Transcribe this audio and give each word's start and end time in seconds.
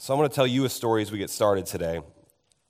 So 0.00 0.14
I'm 0.14 0.18
going 0.18 0.30
to 0.30 0.34
tell 0.34 0.46
you 0.46 0.64
a 0.64 0.70
story 0.70 1.02
as 1.02 1.12
we 1.12 1.18
get 1.18 1.28
started 1.28 1.66
today. 1.66 2.00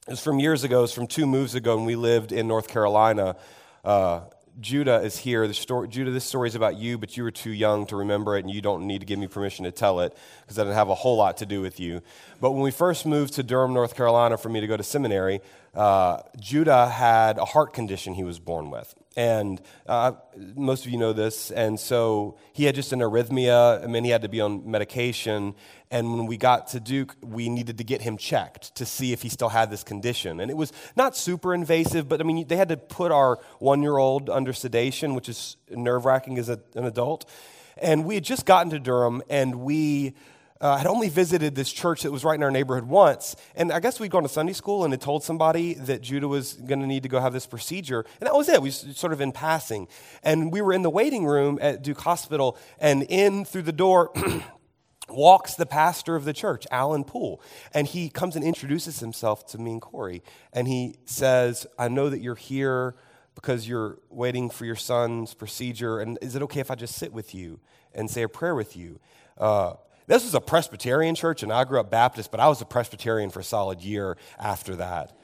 It's 0.09 0.21
from 0.21 0.41
years 0.41 0.65
ago, 0.65 0.83
it's 0.83 0.93
from 0.93 1.07
two 1.07 1.27
moves 1.27 1.55
ago 1.55 1.77
when 1.77 1.85
we 1.85 1.95
lived 1.95 2.33
in 2.33 2.49
North 2.49 2.67
Carolina. 2.67 3.37
Uh, 3.85 4.23
Judah 4.59 4.97
is 4.97 5.17
here. 5.17 5.47
The 5.47 5.55
story, 5.55 5.87
Judah, 5.87 6.11
this 6.11 6.25
story 6.25 6.49
is 6.49 6.57
about 6.57 6.77
you, 6.77 6.99
but 6.99 7.17
you 7.17 7.23
were 7.23 7.31
too 7.31 7.53
young 7.53 7.87
to 7.87 7.95
remember 7.95 8.37
it, 8.37 8.41
and 8.41 8.53
you 8.53 8.61
don't 8.61 8.85
need 8.85 8.99
to 8.99 9.07
give 9.07 9.21
me 9.21 9.29
permission 9.29 9.65
to 9.65 9.71
tell 9.71 10.01
it 10.01 10.13
because 10.41 10.57
that 10.57 10.65
didn't 10.65 10.75
have 10.75 10.89
a 10.89 10.95
whole 10.97 11.17
lot 11.17 11.37
to 11.37 11.47
do 11.47 11.61
with 11.61 11.79
you. 11.79 12.03
But 12.41 12.51
when 12.51 12.63
we 12.63 12.73
first 12.73 13.07
moved 13.07 13.35
to 13.35 13.45
Durham, 13.45 13.75
North 13.75 13.95
Carolina, 13.95 14.37
for 14.37 14.49
me 14.49 14.61
to 14.61 14.67
go 14.67 14.77
to 14.77 14.83
seminary, 14.83 15.41
uh, 15.73 16.23
Judah 16.41 16.89
had 16.89 17.39
a 17.39 17.45
heart 17.45 17.73
condition 17.73 18.15
he 18.15 18.25
was 18.25 18.41
born 18.41 18.73
with. 18.73 18.93
And 19.17 19.61
uh, 19.87 20.13
most 20.55 20.87
of 20.87 20.93
you 20.93 20.99
know 20.99 21.13
this. 21.13 21.51
And 21.51 21.81
so 21.81 22.37
he 22.53 22.65
had 22.65 22.77
just 22.77 22.93
an 22.93 23.01
arrhythmia. 23.01 23.83
I 23.83 23.87
mean, 23.87 24.05
he 24.05 24.11
had 24.11 24.23
to 24.23 24.29
be 24.29 24.41
on 24.41 24.71
medication. 24.71 25.55
And 25.91 26.17
when 26.17 26.27
we 26.27 26.37
got 26.37 26.69
to 26.69 26.81
Duke, 26.81 27.17
we 27.21 27.49
needed 27.49 27.79
to 27.79 27.85
get 27.85 28.03
him 28.03 28.17
checked 28.17 28.77
to 28.77 28.87
see 28.87 29.13
if 29.13 29.23
he 29.23 29.29
still 29.29 29.49
had 29.49 29.69
this 29.71 29.83
condition. 29.83 30.39
And 30.39 30.51
it 30.51 30.57
was 30.57 30.73
not 30.95 31.17
super 31.17 31.53
invasive, 31.53 32.09
but 32.09 32.21
I 32.21 32.25
mean, 32.25 32.47
they 32.47 32.57
had 32.57 32.69
to 32.69 32.77
put 32.77 33.11
our 33.11 33.41
one 33.59 33.83
year 33.83 33.99
old 33.99 34.31
under 34.31 34.53
sedation, 34.53 35.15
which 35.17 35.29
is 35.29 35.57
nerve 35.69 36.05
wracking 36.05 36.39
as 36.39 36.49
a, 36.49 36.61
an 36.77 36.85
adult. 36.85 37.29
And 37.77 38.05
we 38.05 38.15
had 38.15 38.25
just 38.25 38.47
gotten 38.47 38.71
to 38.71 38.79
Durham, 38.79 39.23
and 39.29 39.57
we 39.57 40.15
uh, 40.61 40.77
had 40.77 40.87
only 40.87 41.09
visited 41.09 41.55
this 41.55 41.73
church 41.73 42.03
that 42.03 42.13
was 42.13 42.23
right 42.23 42.35
in 42.35 42.43
our 42.43 42.51
neighborhood 42.51 42.85
once. 42.85 43.35
And 43.55 43.73
I 43.73 43.81
guess 43.81 43.99
we'd 43.99 44.11
gone 44.11 44.25
to 44.25 44.29
Sunday 44.29 44.53
school 44.53 44.85
and 44.85 44.93
had 44.93 45.01
told 45.01 45.25
somebody 45.25 45.75
that 45.75 46.03
Judah 46.03 46.29
was 46.29 46.55
going 46.55 46.81
to 46.81 46.87
need 46.87 47.03
to 47.05 47.09
go 47.09 47.21
have 47.21 47.33
this 47.33 47.47
procedure. 47.47 48.05
And 48.21 48.27
that 48.27 48.35
was 48.35 48.49
it. 48.49 48.61
We 48.61 48.71
sort 48.71 49.13
of 49.13 49.21
in 49.21 49.33
passing. 49.33 49.89
And 50.23 50.53
we 50.53 50.61
were 50.61 50.73
in 50.73 50.83
the 50.83 50.91
waiting 50.91 51.25
room 51.25 51.59
at 51.63 51.83
Duke 51.83 52.01
Hospital, 52.01 52.59
and 52.79 53.05
in 53.05 53.45
through 53.45 53.63
the 53.63 53.73
door, 53.73 54.13
walks 55.09 55.55
the 55.55 55.67
pastor 55.67 56.15
of 56.15 56.25
the 56.25 56.33
church, 56.33 56.67
Alan 56.71 57.05
Poole. 57.05 57.43
And 57.73 57.87
he 57.87 58.11
comes 58.11 58.37
and 58.37 58.45
introduces 58.45 59.01
himself 59.01 59.47
to 59.49 59.59
me 59.59 59.73
and 59.73 59.83
Corey. 59.83 60.23
And 60.53 60.69
he 60.69 60.97
says, 61.07 61.67
I 61.79 61.89
know 61.89 62.11
that 62.11 62.21
you're 62.21 62.35
here 62.35 62.95
because 63.35 63.67
you're 63.67 63.99
waiting 64.11 64.51
for 64.51 64.67
your 64.67 64.77
son's 64.77 65.33
procedure. 65.33 66.01
And 66.01 66.19
is 66.21 66.37
it 66.37 66.43
okay 66.43 66.61
if 66.61 66.71
I 66.71 66.75
just 66.75 66.97
sit 66.97 67.13
with 67.13 67.35
you 67.35 67.61
and 67.95 68.11
say 68.11 68.23
a 68.23 68.29
prayer 68.29 68.55
with 68.55 68.77
you? 68.77 69.01
Uh, 69.39 69.75
this 70.11 70.25
was 70.25 70.35
a 70.35 70.41
Presbyterian 70.41 71.15
church, 71.15 71.45
and 71.45 71.53
I 71.53 71.63
grew 71.63 71.79
up 71.79 71.89
Baptist, 71.89 72.33
but 72.33 72.41
I 72.41 72.49
was 72.49 72.61
a 72.61 72.65
Presbyterian 72.65 73.31
for 73.31 73.39
a 73.39 73.45
solid 73.45 73.81
year 73.81 74.17
after 74.41 74.75
that. 74.75 75.17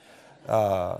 Uh, 0.47 0.99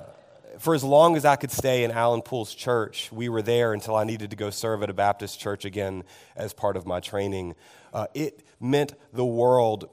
for 0.59 0.75
as 0.75 0.83
long 0.83 1.15
as 1.15 1.25
I 1.25 1.37
could 1.37 1.53
stay 1.53 1.85
in 1.85 1.93
Alan 1.93 2.21
Poole's 2.21 2.53
church, 2.53 3.13
we 3.13 3.29
were 3.29 3.43
there 3.43 3.73
until 3.73 3.95
I 3.95 4.03
needed 4.03 4.31
to 4.31 4.37
go 4.37 4.51
serve 4.51 4.83
at 4.83 4.91
a 4.91 4.93
Baptist 4.93 5.39
church 5.39 5.65
again 5.65 6.03
as 6.35 6.53
part 6.53 6.77
of 6.77 6.85
my 6.85 6.99
training. 6.99 7.55
Uh, 7.95 8.09
it 8.13 8.45
meant 8.59 8.95
the 9.13 9.25
world 9.25 9.89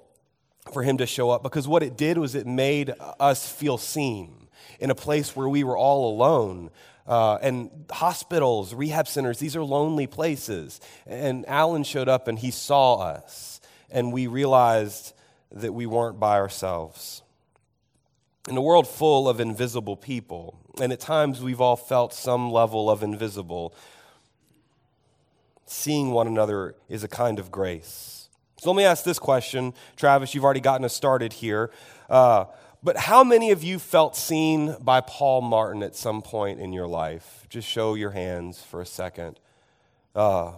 for 0.73 0.81
him 0.81 0.97
to 0.97 1.05
show 1.05 1.29
up 1.29 1.43
because 1.43 1.67
what 1.67 1.83
it 1.83 1.95
did 1.95 2.17
was 2.17 2.33
it 2.33 2.47
made 2.47 2.95
us 3.19 3.47
feel 3.47 3.77
seen 3.77 4.47
in 4.79 4.89
a 4.89 4.95
place 4.95 5.35
where 5.35 5.47
we 5.47 5.63
were 5.63 5.77
all 5.77 6.11
alone. 6.11 6.71
Uh, 7.05 7.35
and 7.43 7.69
hospitals, 7.91 8.73
rehab 8.73 9.07
centers, 9.07 9.37
these 9.37 9.55
are 9.55 9.63
lonely 9.63 10.07
places. 10.07 10.81
And 11.05 11.47
Alan 11.47 11.83
showed 11.83 12.09
up 12.09 12.27
and 12.27 12.39
he 12.39 12.49
saw 12.49 12.95
us 12.95 13.52
and 13.93 14.11
we 14.11 14.27
realized 14.27 15.13
that 15.51 15.73
we 15.73 15.85
weren't 15.85 16.19
by 16.19 16.37
ourselves. 16.37 17.21
In 18.49 18.57
a 18.57 18.61
world 18.61 18.87
full 18.87 19.29
of 19.29 19.39
invisible 19.39 19.95
people, 19.95 20.59
and 20.81 20.91
at 20.91 20.99
times 20.99 21.41
we've 21.41 21.61
all 21.61 21.77
felt 21.77 22.13
some 22.13 22.51
level 22.51 22.89
of 22.89 23.03
invisible, 23.03 23.73
seeing 25.65 26.11
one 26.11 26.27
another 26.27 26.75
is 26.89 27.05
a 27.05 27.07
kind 27.07 27.39
of 27.39 27.51
grace. 27.51 28.27
So 28.57 28.71
let 28.71 28.77
me 28.77 28.83
ask 28.83 29.03
this 29.03 29.19
question. 29.19 29.73
Travis, 29.95 30.33
you've 30.33 30.43
already 30.43 30.59
gotten 30.59 30.83
us 30.83 30.93
started 30.93 31.31
here. 31.31 31.71
Uh, 32.09 32.45
but 32.81 32.97
how 32.97 33.23
many 33.23 33.51
of 33.51 33.63
you 33.63 33.79
felt 33.79 34.15
seen 34.15 34.75
by 34.81 34.99
Paul 35.01 35.41
Martin 35.41 35.83
at 35.83 35.95
some 35.95 36.21
point 36.21 36.59
in 36.59 36.73
your 36.73 36.87
life? 36.87 37.45
Just 37.49 37.67
show 37.67 37.93
your 37.93 38.11
hands 38.11 38.61
for 38.61 38.81
a 38.81 38.85
second. 38.85 39.39
Uh, 40.13 40.53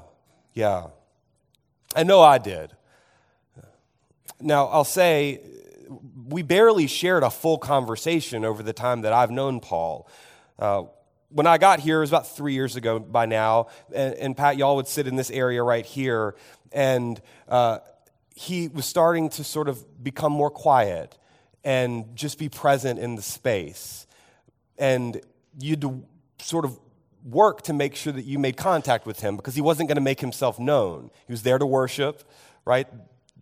yeah. 0.53 0.87
I 1.95 2.03
know 2.03 2.21
I 2.21 2.39
did. 2.39 2.74
Now, 4.41 4.67
I'll 4.67 4.83
say 4.83 5.41
we 6.27 6.41
barely 6.41 6.87
shared 6.87 7.23
a 7.23 7.29
full 7.29 7.57
conversation 7.57 8.43
over 8.43 8.63
the 8.63 8.73
time 8.73 9.01
that 9.01 9.13
I've 9.13 9.31
known 9.31 9.59
Paul. 9.59 10.09
Uh, 10.57 10.83
when 11.29 11.47
I 11.47 11.57
got 11.57 11.79
here, 11.79 11.97
it 11.97 12.01
was 12.01 12.11
about 12.11 12.35
three 12.35 12.53
years 12.53 12.75
ago 12.75 12.99
by 12.99 13.25
now, 13.25 13.67
and, 13.93 14.13
and 14.15 14.37
Pat, 14.37 14.57
y'all 14.57 14.77
would 14.77 14.87
sit 14.87 15.07
in 15.07 15.15
this 15.15 15.29
area 15.29 15.61
right 15.61 15.85
here, 15.85 16.35
and 16.71 17.21
uh, 17.47 17.79
he 18.35 18.67
was 18.67 18.85
starting 18.85 19.29
to 19.29 19.43
sort 19.43 19.67
of 19.67 20.03
become 20.03 20.31
more 20.31 20.49
quiet 20.49 21.17
and 21.63 22.15
just 22.15 22.37
be 22.37 22.47
present 22.49 22.99
in 22.99 23.15
the 23.15 23.21
space. 23.21 24.07
And 24.77 25.19
you'd 25.59 26.03
sort 26.39 26.65
of 26.65 26.79
work 27.23 27.63
to 27.63 27.73
make 27.73 27.95
sure 27.95 28.13
that 28.13 28.25
you 28.25 28.37
made 28.37 28.55
contact 28.55 29.05
with 29.05 29.19
him 29.19 29.35
because 29.35 29.55
he 29.55 29.61
wasn't 29.61 29.89
going 29.89 29.95
to 29.95 30.01
make 30.01 30.19
himself 30.19 30.59
known. 30.59 31.09
He 31.25 31.33
was 31.33 31.43
there 31.43 31.57
to 31.57 31.65
worship, 31.65 32.23
right? 32.65 32.87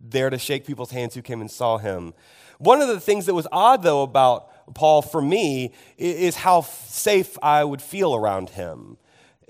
There 0.00 0.30
to 0.30 0.38
shake 0.38 0.66
people's 0.66 0.90
hands 0.90 1.14
who 1.14 1.22
came 1.22 1.40
and 1.40 1.50
saw 1.50 1.78
him. 1.78 2.14
One 2.58 2.80
of 2.80 2.88
the 2.88 3.00
things 3.00 3.26
that 3.26 3.34
was 3.34 3.46
odd, 3.50 3.82
though, 3.82 4.02
about 4.02 4.74
Paul 4.74 5.02
for 5.02 5.20
me 5.20 5.72
is 5.98 6.36
how 6.36 6.62
safe 6.62 7.36
I 7.42 7.64
would 7.64 7.82
feel 7.82 8.14
around 8.14 8.50
him. 8.50 8.96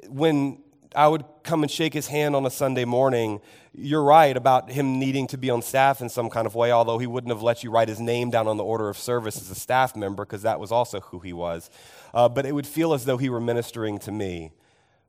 When 0.09 0.59
I 0.95 1.09
would 1.09 1.25
come 1.43 1.63
and 1.63 1.71
shake 1.71 1.93
his 1.93 2.07
hand 2.07 2.35
on 2.37 2.47
a 2.47 2.51
Sunday 2.51 2.85
morning, 2.85 3.41
you're 3.77 4.03
right 4.03 4.37
about 4.37 4.71
him 4.71 4.99
needing 4.99 5.27
to 5.29 5.39
be 5.39 5.51
on 5.51 5.61
staff 5.61 6.01
in 6.01 6.09
some 6.09 6.31
kind 6.31 6.47
of 6.47 6.55
way, 6.55 6.71
although 6.71 6.99
he 6.99 7.07
wouldn't 7.07 7.33
have 7.33 7.43
let 7.43 7.65
you 7.65 7.71
write 7.71 7.89
his 7.89 8.01
name 8.01 8.31
down 8.31 8.47
on 8.47 8.57
the 8.57 8.65
order 8.65 8.89
of 8.89 8.97
service 8.97 9.37
as 9.37 9.51
a 9.51 9.55
staff 9.55 9.97
member 9.97 10.25
because 10.25 10.43
that 10.43 10.61
was 10.61 10.71
also 10.71 11.01
who 11.01 11.19
he 11.19 11.33
was. 11.33 11.71
Uh, 12.13 12.29
but 12.29 12.47
it 12.47 12.53
would 12.53 12.67
feel 12.67 12.95
as 12.95 13.05
though 13.05 13.17
he 13.17 13.29
were 13.29 13.41
ministering 13.41 13.99
to 13.99 14.13
me 14.13 14.53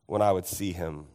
when 0.08 0.22
I 0.22 0.32
would 0.32 0.48
see 0.48 0.72
him. 0.74 1.06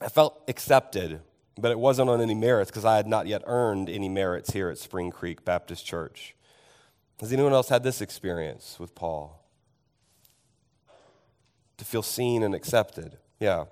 I 0.00 0.08
felt 0.08 0.42
accepted 0.48 1.20
but 1.58 1.70
it 1.70 1.78
wasn't 1.78 2.10
on 2.10 2.20
any 2.20 2.34
merits 2.34 2.70
because 2.70 2.84
I 2.84 2.96
had 2.96 3.06
not 3.06 3.26
yet 3.26 3.42
earned 3.46 3.88
any 3.88 4.08
merits 4.08 4.52
here 4.52 4.68
at 4.68 4.78
Spring 4.78 5.10
Creek 5.10 5.44
Baptist 5.44 5.86
Church. 5.86 6.34
Has 7.20 7.32
anyone 7.32 7.52
else 7.52 7.70
had 7.70 7.82
this 7.82 8.00
experience 8.00 8.76
with 8.78 8.94
Paul? 8.94 9.42
To 11.78 11.84
feel 11.84 12.02
seen 12.02 12.42
and 12.42 12.54
accepted. 12.54 13.18
Yeah. 13.40 13.64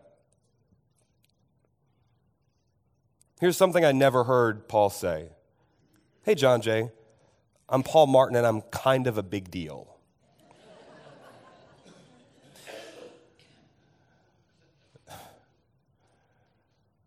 Here's 3.41 3.57
something 3.57 3.85
I 3.85 3.93
never 3.93 4.25
heard 4.25 4.69
Paul 4.69 4.91
say 4.91 5.29
Hey, 6.23 6.35
John 6.35 6.63
Jay, 6.63 6.91
I'm 7.69 7.83
Paul 7.83 8.07
Martin 8.07 8.37
and 8.37 8.47
I'm 8.47 8.63
kind 8.63 9.07
of 9.07 9.19
a 9.19 9.23
big 9.23 9.51
deal. 9.51 9.94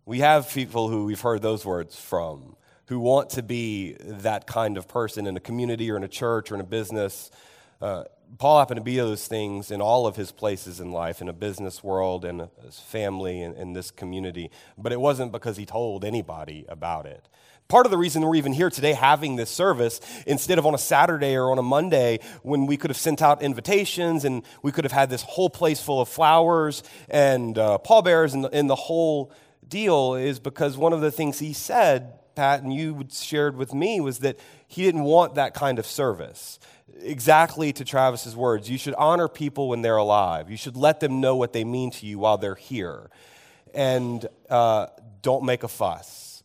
We 0.08 0.20
have 0.20 0.50
people 0.54 0.88
who 0.88 1.04
we've 1.04 1.20
heard 1.20 1.42
those 1.42 1.66
words 1.66 2.00
from 2.00 2.56
who 2.86 2.98
want 2.98 3.32
to 3.32 3.44
be 3.44 3.98
that 4.00 4.48
kind 4.48 4.78
of 4.78 4.88
person 4.88 5.28
in 5.28 5.36
a 5.36 5.42
community 5.42 5.92
or 5.92 5.98
in 5.98 6.04
a 6.06 6.08
church 6.08 6.50
or 6.50 6.56
in 6.56 6.62
a 6.62 6.64
business. 6.64 7.30
Uh, 7.82 8.06
Paul 8.38 8.60
happened 8.60 8.78
to 8.78 8.84
be 8.86 8.96
those 8.96 9.28
things 9.28 9.70
in 9.70 9.82
all 9.82 10.08
of 10.08 10.16
his 10.16 10.32
places 10.32 10.80
in 10.80 10.94
life, 10.94 11.20
in 11.20 11.28
a 11.28 11.34
business 11.34 11.84
world 11.84 12.24
and 12.24 12.48
his 12.64 12.80
family 12.80 13.42
and 13.42 13.58
in 13.58 13.74
this 13.74 13.92
community. 13.92 14.50
But 14.78 14.94
it 14.94 15.02
wasn't 15.02 15.34
because 15.34 15.58
he 15.58 15.66
told 15.66 16.06
anybody 16.06 16.66
about 16.70 17.06
it. 17.06 17.28
Part 17.68 17.86
of 17.86 17.92
the 17.92 17.98
reason 17.98 18.22
we're 18.22 18.36
even 18.36 18.54
here 18.54 18.70
today 18.70 18.94
having 18.94 19.36
this 19.36 19.50
service 19.50 20.00
instead 20.26 20.58
of 20.58 20.66
on 20.66 20.74
a 20.74 20.78
Saturday 20.78 21.36
or 21.36 21.52
on 21.52 21.58
a 21.58 21.64
Monday 21.64 22.22
when 22.44 22.66
we 22.66 22.78
could 22.78 22.92
have 22.92 22.98
sent 22.98 23.22
out 23.22 23.42
invitations 23.42 24.24
and 24.24 24.44
we 24.62 24.72
could 24.72 24.86
have 24.86 24.94
had 24.94 25.10
this 25.10 25.24
whole 25.24 25.50
place 25.50 25.82
full 25.82 26.00
of 26.00 26.08
flowers 26.08 26.82
and 27.10 27.58
uh, 27.58 27.78
pallbearers 27.80 28.34
and, 28.34 28.46
and 28.54 28.70
the 28.70 28.76
whole 28.76 29.34
deal 29.70 30.16
is 30.16 30.40
because 30.40 30.78
one 30.78 30.94
of 30.94 31.02
the 31.02 31.12
things 31.12 31.40
he 31.40 31.54
said, 31.54 32.14
Pat, 32.36 32.62
and 32.62 32.74
you 32.74 33.08
shared 33.12 33.58
with 33.58 33.74
me, 33.74 34.00
was 34.00 34.20
that 34.20 34.40
he 34.68 34.84
didn't 34.84 35.04
want 35.04 35.36
that 35.36 35.54
kind 35.54 35.80
of 35.80 35.86
service. 35.86 36.60
Exactly 37.02 37.74
to 37.74 37.86
Travis's 37.86 38.36
words, 38.36 38.70
you 38.70 38.78
should 38.78 38.94
honor 38.96 39.28
people 39.28 39.70
when 39.70 39.82
they're 39.82 39.98
alive. 39.98 40.50
You 40.50 40.58
should 40.58 40.76
let 40.76 41.00
them 41.00 41.22
know 41.22 41.36
what 41.36 41.54
they 41.54 41.64
mean 41.64 41.92
to 41.92 42.06
you 42.06 42.20
while 42.20 42.38
they're 42.38 42.56
here. 42.56 43.10
And 43.74 44.26
uh, 44.50 44.88
don't 45.22 45.44
make 45.44 45.64
a 45.64 45.68
fuss. 45.68 46.44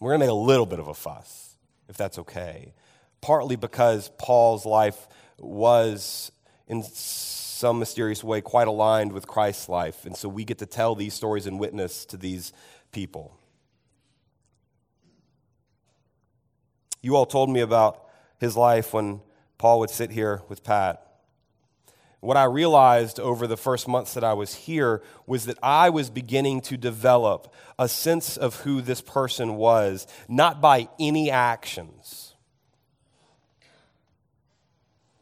We're 0.00 0.10
going 0.10 0.20
to 0.20 0.26
make 0.26 0.30
a 0.30 0.34
little 0.34 0.66
bit 0.66 0.78
of 0.78 0.88
a 0.88 0.94
fuss, 0.94 1.56
if 1.88 1.96
that's 1.96 2.18
okay. 2.18 2.72
Partly 3.20 3.56
because 3.56 4.10
Paul's 4.18 4.64
life 4.64 5.08
was 5.38 6.32
in 6.66 6.82
some 7.60 7.78
mysterious 7.78 8.24
way 8.24 8.40
quite 8.40 8.66
aligned 8.66 9.12
with 9.12 9.26
Christ's 9.26 9.68
life. 9.68 10.06
And 10.06 10.16
so 10.16 10.30
we 10.30 10.44
get 10.44 10.58
to 10.58 10.66
tell 10.66 10.94
these 10.94 11.12
stories 11.12 11.46
and 11.46 11.60
witness 11.60 12.06
to 12.06 12.16
these 12.16 12.54
people. 12.90 13.36
You 17.02 17.16
all 17.16 17.26
told 17.26 17.50
me 17.50 17.60
about 17.60 18.02
his 18.38 18.56
life 18.56 18.94
when 18.94 19.20
Paul 19.58 19.80
would 19.80 19.90
sit 19.90 20.10
here 20.10 20.40
with 20.48 20.64
Pat. 20.64 21.06
What 22.20 22.38
I 22.38 22.44
realized 22.44 23.20
over 23.20 23.46
the 23.46 23.58
first 23.58 23.86
months 23.86 24.14
that 24.14 24.24
I 24.24 24.32
was 24.32 24.54
here 24.54 25.02
was 25.26 25.44
that 25.44 25.58
I 25.62 25.90
was 25.90 26.08
beginning 26.08 26.62
to 26.62 26.78
develop 26.78 27.52
a 27.78 27.88
sense 27.88 28.38
of 28.38 28.56
who 28.60 28.80
this 28.80 29.02
person 29.02 29.56
was, 29.56 30.06
not 30.28 30.62
by 30.62 30.88
any 30.98 31.30
actions. 31.30 32.34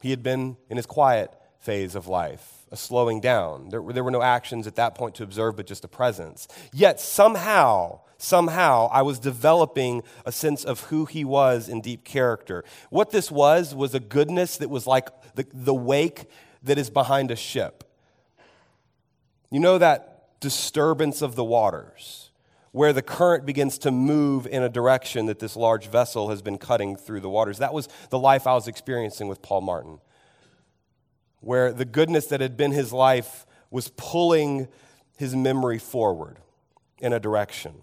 He 0.01 0.11
had 0.11 0.23
been 0.23 0.57
in 0.71 0.77
his 0.77 0.87
quiet 0.87 1.33
phase 1.59 1.95
of 1.95 2.07
life, 2.07 2.65
a 2.71 2.77
slowing 2.77 3.21
down. 3.21 3.69
There, 3.71 3.83
there 3.83 4.05
were 4.05 4.11
no 4.11 4.23
actions 4.23 4.67
at 4.67 4.77
that 4.77 4.95
point 4.95 5.15
to 5.17 5.23
observe, 5.23 5.57
but 5.57 5.67
just 5.67 5.85
a 5.85 5.89
presence. 5.89 6.49
Yet 6.73 7.01
somehow, 7.01 8.01
somehow, 8.19 8.89
I 8.93 9.03
was 9.03 9.19
developing 9.19 10.03
a 10.25 10.33
sense 10.33 10.65
of 10.65 10.81
who 10.85 11.05
he 11.05 11.25
was 11.25 11.69
in 11.69 11.81
deep 11.81 12.05
character. 12.05 12.65
What 12.91 13.11
this 13.11 13.31
was, 13.31 13.75
was 13.75 13.95
a 13.95 14.01
goodness 14.01 14.57
that 14.59 14.71
was 14.71 14.87
like 14.87 15.09
the, 15.35 15.47
the 15.53 15.75
wake 15.75 16.27
that 16.63 16.79
is 16.79 16.91
behind 16.91 17.31
a 17.31 17.37
ship. 17.37 17.85
You 19.51 19.61
know 19.61 19.79
that 19.79 20.41
disturbance 20.41 21.23
of 21.23 21.35
the 21.35 21.45
waters, 21.45 22.31
where 22.73 22.93
the 22.93 23.03
current 23.03 23.47
begins 23.47 23.79
to 23.79 23.91
move 23.91 24.47
in 24.47 24.63
a 24.63 24.69
direction 24.69 25.27
that 25.27 25.39
this 25.39 25.57
large 25.57 25.89
vessel 25.89 26.29
has 26.29 26.43
been 26.43 26.59
cutting 26.59 26.97
through 26.97 27.21
the 27.21 27.31
waters. 27.31 27.59
That 27.59 27.73
was 27.73 27.89
the 28.11 28.19
life 28.19 28.47
I 28.47 28.55
was 28.55 28.69
experiencing 28.69 29.27
with 29.27 29.43
Paul 29.43 29.63
Martin, 29.63 30.01
where 31.41 31.73
the 31.73 31.85
goodness 31.85 32.27
that 32.27 32.41
had 32.41 32.57
been 32.57 32.73
his 32.73 32.93
life 32.93 33.47
was 33.71 33.91
pulling 33.97 34.69
his 35.17 35.35
memory 35.35 35.79
forward 35.79 36.39
in 36.99 37.13
a 37.13 37.21
direction. 37.21 37.75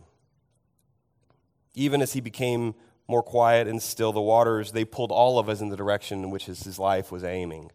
Even 1.74 2.02
as 2.02 2.14
he 2.14 2.22
became 2.22 2.74
more 3.08 3.22
quiet 3.22 3.68
and 3.68 3.82
still, 3.82 4.12
the 4.12 4.22
waters, 4.22 4.72
they 4.72 4.86
pulled 4.86 5.12
all 5.12 5.38
of 5.38 5.48
us 5.48 5.62
in 5.62 5.70
the 5.70 5.78
direction 5.78 6.24
in 6.24 6.30
which 6.30 6.46
his 6.46 6.80
life 6.80 7.12
was 7.12 7.24
aiming. 7.24 7.72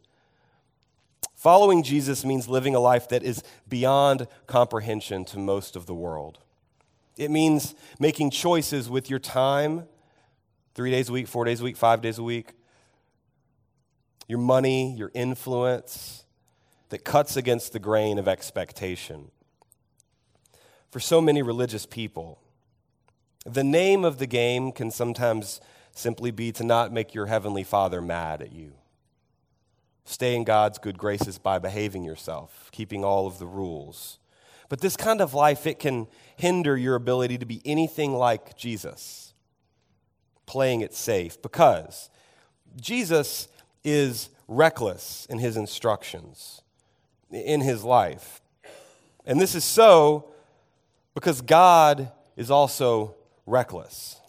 Following 1.36 1.82
Jesus 1.82 2.24
means 2.24 2.48
living 2.48 2.74
a 2.74 2.80
life 2.80 3.08
that 3.08 3.22
is 3.22 3.42
beyond 3.68 4.26
comprehension 4.46 5.24
to 5.26 5.38
most 5.38 5.76
of 5.76 5.86
the 5.86 5.94
world. 5.94 6.38
It 7.16 7.30
means 7.30 7.74
making 7.98 8.30
choices 8.30 8.90
with 8.90 9.08
your 9.08 9.18
time, 9.18 9.86
three 10.74 10.90
days 10.90 11.08
a 11.08 11.12
week, 11.12 11.28
four 11.28 11.44
days 11.44 11.60
a 11.60 11.64
week, 11.64 11.76
five 11.76 12.02
days 12.02 12.18
a 12.18 12.22
week, 12.22 12.52
your 14.30 14.38
money, 14.38 14.94
your 14.94 15.10
influence, 15.12 16.24
that 16.90 17.04
cuts 17.04 17.36
against 17.36 17.72
the 17.72 17.80
grain 17.80 18.16
of 18.16 18.28
expectation. 18.28 19.32
For 20.92 21.00
so 21.00 21.20
many 21.20 21.42
religious 21.42 21.84
people, 21.84 22.40
the 23.44 23.64
name 23.64 24.04
of 24.04 24.18
the 24.18 24.28
game 24.28 24.70
can 24.70 24.92
sometimes 24.92 25.60
simply 25.90 26.30
be 26.30 26.52
to 26.52 26.62
not 26.62 26.92
make 26.92 27.12
your 27.12 27.26
heavenly 27.26 27.64
Father 27.64 28.00
mad 28.00 28.40
at 28.40 28.52
you. 28.52 28.74
Stay 30.04 30.36
in 30.36 30.44
God's 30.44 30.78
good 30.78 30.96
graces 30.96 31.38
by 31.38 31.58
behaving 31.58 32.04
yourself, 32.04 32.70
keeping 32.70 33.04
all 33.04 33.26
of 33.26 33.40
the 33.40 33.46
rules. 33.46 34.20
But 34.68 34.80
this 34.80 34.96
kind 34.96 35.20
of 35.20 35.34
life, 35.34 35.66
it 35.66 35.80
can 35.80 36.06
hinder 36.36 36.76
your 36.76 36.94
ability 36.94 37.38
to 37.38 37.46
be 37.46 37.62
anything 37.64 38.14
like 38.14 38.56
Jesus, 38.56 39.34
playing 40.46 40.82
it 40.82 40.94
safe, 40.94 41.42
because 41.42 42.10
Jesus 42.80 43.48
is 43.84 44.30
reckless 44.48 45.26
in 45.30 45.38
his 45.38 45.56
instructions, 45.56 46.62
in 47.30 47.60
his 47.60 47.84
life. 47.84 48.40
And 49.26 49.40
this 49.40 49.54
is 49.54 49.64
so 49.64 50.32
because 51.14 51.40
God 51.40 52.10
is 52.36 52.50
also 52.50 53.14
reckless. 53.46 54.20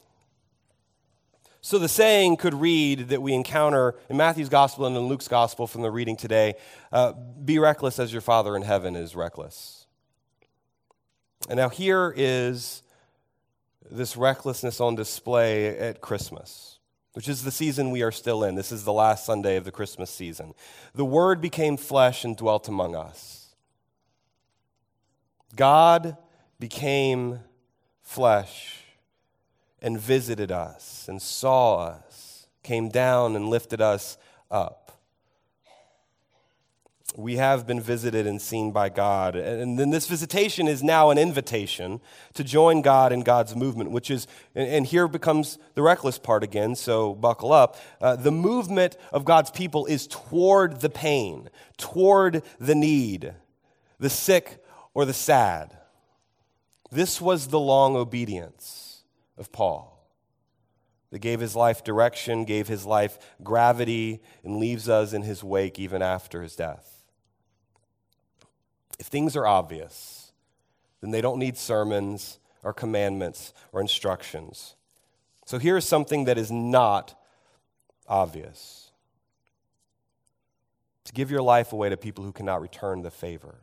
So 1.64 1.78
the 1.78 1.88
saying 1.88 2.38
could 2.38 2.56
read 2.56 3.10
that 3.10 3.22
we 3.22 3.34
encounter 3.34 3.96
in 4.10 4.18
Matthew's 4.18 4.50
gospel 4.50 4.88
and 4.88 4.98
in 4.98 5.04
Luke's 5.04 5.28
gospel 5.28 5.68
from 5.68 5.84
the 5.84 5.92
reading 5.92 6.18
today 6.18 6.56
uh, 6.92 7.14
be 7.14 7.60
reckless 7.60 8.00
as 8.00 8.12
your 8.12 8.22
Father 8.22 8.56
in 8.56 8.64
heaven 8.64 8.96
is 8.96 9.16
reckless. 9.16 9.86
And 11.48 11.58
now 11.58 11.70
here 11.70 12.14
is 12.18 12.82
this 13.90 14.18
recklessness 14.18 14.82
on 14.82 14.96
display 14.96 15.78
at 15.78 16.02
Christmas, 16.02 16.80
which 17.14 17.28
is 17.28 17.44
the 17.44 17.52
season 17.52 17.92
we 17.92 18.02
are 18.02 18.12
still 18.12 18.44
in. 18.44 18.56
This 18.56 18.72
is 18.72 18.84
the 18.84 18.94
last 18.94 19.26
Sunday 19.26 19.58
of 19.58 19.66
the 19.66 19.72
Christmas 19.72 20.10
season. 20.10 20.54
The 20.96 21.06
Word 21.06 21.42
became 21.42 21.78
flesh 21.78 22.24
and 22.24 22.38
dwelt 22.38 22.68
among 22.68 22.96
us. 22.96 23.56
God 25.56 26.18
became 26.60 27.40
flesh 28.02 28.84
and 29.82 30.00
visited 30.00 30.52
us 30.52 31.08
and 31.08 31.22
saw 31.22 31.88
us, 31.88 32.48
came 32.64 32.88
down 32.90 33.36
and 33.36 33.50
lifted 33.50 33.82
us 33.82 34.18
up. 34.50 34.81
We 37.16 37.36
have 37.36 37.68
been 37.68 37.82
visited 37.82 38.26
and 38.26 38.42
seen 38.42 38.72
by 38.72 38.88
God. 38.88 39.36
And 39.36 39.78
then 39.78 39.90
this 39.90 40.08
visitation 40.08 40.68
is 40.68 40.82
now 40.82 41.10
an 41.10 41.18
invitation 41.18 42.00
to 42.36 42.44
join 42.44 42.82
God 42.82 43.12
in 43.12 43.22
God's 43.22 43.54
movement, 43.54 43.92
which 43.92 44.10
is, 44.10 44.28
and 44.56 44.86
here 44.86 45.10
becomes 45.10 45.58
the 45.74 45.82
reckless 45.82 46.18
part 46.18 46.42
again, 46.42 46.74
so 46.76 47.14
buckle 47.14 47.52
up. 47.52 47.76
Uh, 48.00 48.16
the 48.16 48.32
movement 48.32 48.96
of 49.12 49.26
God's 49.26 49.52
people 49.52 49.86
is 49.88 50.08
toward 50.08 50.80
the 50.80 50.90
pain, 50.90 51.50
toward 51.78 52.44
the 52.60 52.76
need, 52.76 53.34
the 54.00 54.10
sick 54.10 54.64
or 54.94 55.04
the 55.04 55.14
sad. 55.14 55.78
This 56.92 57.20
was 57.20 57.48
the 57.48 57.60
long 57.60 57.98
obedience 57.98 59.04
of 59.38 59.52
Paul 59.52 59.92
that 61.12 61.20
gave 61.20 61.42
his 61.42 61.58
life 61.58 61.84
direction, 61.84 62.46
gave 62.46 62.70
his 62.70 62.86
life 62.86 63.20
gravity, 63.44 64.22
and 64.46 64.58
leaves 64.58 64.88
us 64.88 65.12
in 65.12 65.24
his 65.24 65.44
wake 65.44 65.78
even 65.78 66.02
after 66.02 66.42
his 66.42 66.56
death. 66.56 67.01
If 69.02 69.08
things 69.08 69.36
are 69.36 69.48
obvious, 69.48 70.32
then 71.02 71.10
they 71.10 71.22
don't 71.22 71.40
need 71.40 71.58
sermons 71.58 72.38
or 72.62 72.72
commandments 72.72 73.52
or 73.72 73.82
instructions. 73.82 74.76
So 75.48 75.58
here's 75.58 75.88
something 75.88 76.26
that 76.26 76.38
is 76.38 76.52
not 76.52 77.20
obvious 78.08 78.92
to 81.06 81.14
give 81.14 81.32
your 81.32 81.42
life 81.42 81.74
away 81.74 81.90
to 81.90 81.98
people 81.98 82.24
who 82.24 82.32
cannot 82.32 82.62
return 82.62 83.02
the 83.02 83.10
favor. 83.10 83.56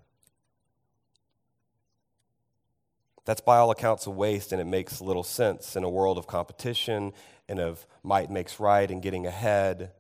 That's 3.24 3.40
by 3.40 3.58
all 3.58 3.70
accounts 3.70 4.08
a 4.08 4.10
waste, 4.10 4.50
and 4.50 4.60
it 4.60 4.66
makes 4.66 5.00
little 5.00 5.22
sense 5.22 5.76
in 5.76 5.84
a 5.84 5.88
world 5.88 6.18
of 6.18 6.26
competition 6.26 7.12
and 7.48 7.60
of 7.60 7.86
might 8.02 8.28
makes 8.28 8.58
right 8.58 8.90
and 8.90 9.00
getting 9.00 9.24
ahead 9.24 9.92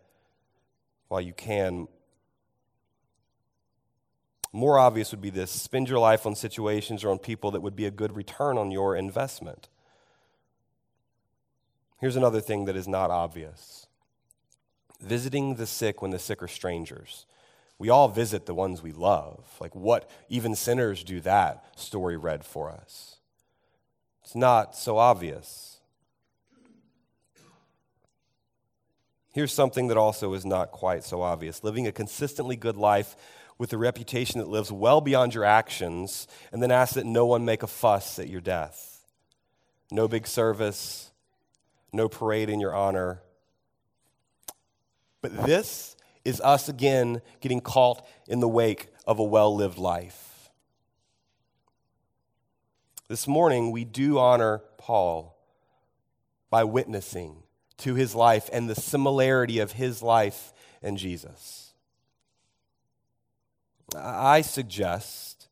while 1.06 1.20
you 1.20 1.32
can. 1.32 1.86
More 4.52 4.78
obvious 4.78 5.10
would 5.10 5.20
be 5.20 5.30
this 5.30 5.50
spend 5.50 5.88
your 5.88 5.98
life 5.98 6.24
on 6.26 6.34
situations 6.34 7.04
or 7.04 7.10
on 7.10 7.18
people 7.18 7.50
that 7.50 7.60
would 7.60 7.76
be 7.76 7.86
a 7.86 7.90
good 7.90 8.16
return 8.16 8.56
on 8.56 8.70
your 8.70 8.96
investment. 8.96 9.68
Here's 12.00 12.16
another 12.16 12.40
thing 12.40 12.64
that 12.66 12.76
is 12.76 12.88
not 12.88 13.10
obvious 13.10 13.86
visiting 15.00 15.54
the 15.54 15.66
sick 15.66 16.02
when 16.02 16.10
the 16.10 16.18
sick 16.18 16.42
are 16.42 16.48
strangers. 16.48 17.24
We 17.78 17.88
all 17.88 18.08
visit 18.08 18.46
the 18.46 18.54
ones 18.54 18.82
we 18.82 18.90
love. 18.90 19.44
Like 19.60 19.74
what 19.74 20.10
even 20.28 20.56
sinners 20.56 21.04
do 21.04 21.20
that 21.20 21.64
story 21.78 22.16
read 22.16 22.44
for 22.44 22.70
us. 22.70 23.16
It's 24.24 24.34
not 24.34 24.74
so 24.74 24.98
obvious. 24.98 25.78
Here's 29.32 29.52
something 29.52 29.86
that 29.88 29.96
also 29.96 30.34
is 30.34 30.44
not 30.44 30.72
quite 30.72 31.04
so 31.04 31.22
obvious 31.22 31.62
living 31.62 31.86
a 31.86 31.92
consistently 31.92 32.56
good 32.56 32.76
life 32.76 33.14
with 33.58 33.72
a 33.72 33.78
reputation 33.78 34.38
that 34.38 34.48
lives 34.48 34.70
well 34.70 35.00
beyond 35.00 35.34
your 35.34 35.44
actions, 35.44 36.26
and 36.52 36.62
then 36.62 36.70
ask 36.70 36.94
that 36.94 37.04
no 37.04 37.26
one 37.26 37.44
make 37.44 37.62
a 37.62 37.66
fuss 37.66 38.18
at 38.18 38.28
your 38.28 38.40
death. 38.40 39.04
No 39.90 40.06
big 40.06 40.26
service, 40.26 41.10
no 41.92 42.08
parade 42.08 42.48
in 42.48 42.60
your 42.60 42.74
honor. 42.74 43.20
But 45.20 45.46
this 45.46 45.96
is 46.24 46.40
us 46.40 46.68
again 46.68 47.20
getting 47.40 47.60
caught 47.60 48.06
in 48.28 48.40
the 48.40 48.48
wake 48.48 48.88
of 49.06 49.18
a 49.18 49.24
well 49.24 49.54
lived 49.54 49.78
life. 49.78 50.50
This 53.08 53.26
morning, 53.26 53.72
we 53.72 53.84
do 53.84 54.18
honor 54.18 54.60
Paul 54.76 55.36
by 56.50 56.64
witnessing 56.64 57.42
to 57.78 57.94
his 57.94 58.14
life 58.14 58.50
and 58.52 58.68
the 58.68 58.74
similarity 58.74 59.58
of 59.58 59.72
his 59.72 60.02
life 60.02 60.52
and 60.82 60.98
Jesus. 60.98 61.67
I 64.02 64.40
suggest 64.42 65.48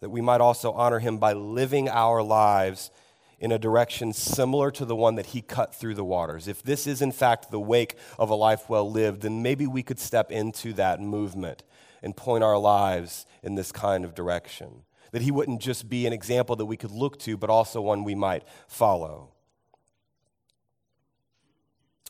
that 0.00 0.10
we 0.10 0.20
might 0.20 0.40
also 0.40 0.72
honor 0.72 0.98
him 0.98 1.18
by 1.18 1.32
living 1.32 1.88
our 1.88 2.22
lives 2.22 2.90
in 3.38 3.52
a 3.52 3.58
direction 3.58 4.12
similar 4.12 4.70
to 4.70 4.84
the 4.84 4.96
one 4.96 5.16
that 5.16 5.26
he 5.26 5.42
cut 5.42 5.74
through 5.74 5.94
the 5.94 6.04
waters. 6.04 6.48
If 6.48 6.62
this 6.62 6.86
is, 6.86 7.02
in 7.02 7.12
fact, 7.12 7.50
the 7.50 7.60
wake 7.60 7.96
of 8.18 8.30
a 8.30 8.34
life 8.34 8.68
well 8.68 8.90
lived, 8.90 9.22
then 9.22 9.42
maybe 9.42 9.66
we 9.66 9.82
could 9.82 9.98
step 9.98 10.30
into 10.30 10.72
that 10.74 11.00
movement 11.00 11.62
and 12.02 12.16
point 12.16 12.44
our 12.44 12.58
lives 12.58 13.26
in 13.42 13.54
this 13.54 13.72
kind 13.72 14.04
of 14.04 14.14
direction. 14.14 14.84
That 15.12 15.22
he 15.22 15.30
wouldn't 15.30 15.60
just 15.60 15.88
be 15.88 16.06
an 16.06 16.12
example 16.12 16.56
that 16.56 16.66
we 16.66 16.76
could 16.76 16.90
look 16.90 17.18
to, 17.20 17.36
but 17.36 17.50
also 17.50 17.80
one 17.80 18.04
we 18.04 18.14
might 18.14 18.44
follow. 18.68 19.32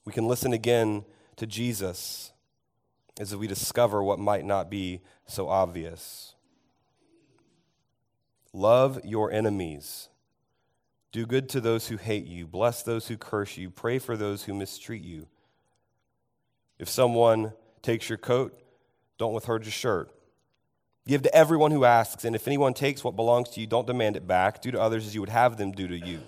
We 0.05 0.13
can 0.13 0.29
listen 0.29 0.53
again 0.53 1.05
to 1.37 1.47
Jesus 1.47 2.33
as 3.19 3.35
we 3.35 3.47
discover 3.47 4.03
what 4.03 4.19
might 4.19 4.45
not 4.45 4.71
be 4.71 5.01
so 5.27 5.49
obvious. 5.49 6.35
Love 8.53 9.01
your 9.05 9.31
enemies. 9.33 10.09
Do 11.13 11.27
good 11.27 11.49
to 11.51 11.61
those 11.61 11.89
who 11.89 11.97
hate 11.97 12.27
you. 12.27 12.47
Bless 12.47 12.83
those 12.83 13.09
who 13.09 13.17
curse 13.17 13.57
you. 13.57 13.71
Pray 13.71 13.99
for 13.99 14.17
those 14.17 14.45
who 14.45 14.55
mistreat 14.55 15.03
you. 15.03 15.29
If 16.79 16.89
someone 16.89 17.53
takes 17.81 18.09
your 18.09 18.19
coat, 18.19 18.59
don't 19.19 19.33
withhold 19.33 19.65
your 19.65 19.73
shirt. 19.73 20.11
Give 21.07 21.23
to 21.23 21.35
everyone 21.35 21.71
who 21.71 21.85
asks, 21.85 22.25
and 22.25 22.35
if 22.35 22.47
anyone 22.47 22.75
takes 22.75 23.05
what 23.05 23.17
belongs 23.17 23.49
to 23.51 23.61
you, 23.61 23.67
don't 23.67 23.87
demand 23.87 24.17
it 24.17 24.27
back. 24.27 24.61
Do 24.61 24.71
to 24.73 24.81
others 24.81 25.07
as 25.07 25.15
you 25.15 25.21
would 25.21 25.31
have 25.31 25.57
them 25.57 25.73
do 25.73 25.87
to 25.87 25.97
you. 25.97 26.21